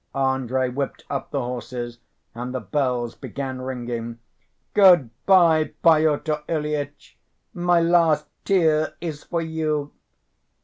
Andrey 0.15 0.67
whipped 0.71 1.05
up 1.11 1.29
the 1.29 1.41
horses, 1.43 1.99
and 2.33 2.55
the 2.55 2.59
bells 2.59 3.13
began 3.13 3.61
ringing. 3.61 4.17
"Good‐by, 4.73 5.73
Pyotr 5.83 6.41
Ilyitch! 6.49 7.19
My 7.53 7.79
last 7.81 8.25
tear 8.43 8.95
is 8.99 9.23
for 9.23 9.43
you!..." 9.43 9.91